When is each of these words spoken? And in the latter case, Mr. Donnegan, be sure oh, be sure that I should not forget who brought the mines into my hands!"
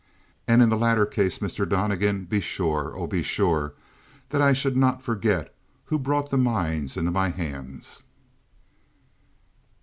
And 0.47 0.63
in 0.63 0.69
the 0.69 0.77
latter 0.79 1.05
case, 1.05 1.37
Mr. 1.37 1.69
Donnegan, 1.69 2.25
be 2.25 2.41
sure 2.41 2.91
oh, 2.95 3.05
be 3.05 3.21
sure 3.21 3.75
that 4.29 4.41
I 4.41 4.51
should 4.51 4.75
not 4.75 5.03
forget 5.03 5.53
who 5.85 5.99
brought 5.99 6.31
the 6.31 6.39
mines 6.39 6.97
into 6.97 7.11
my 7.11 7.29
hands!" 7.29 8.01